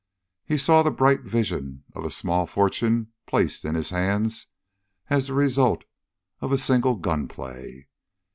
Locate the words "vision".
1.21-1.83